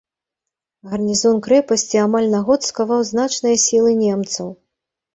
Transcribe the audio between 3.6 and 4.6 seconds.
сілы немцаў.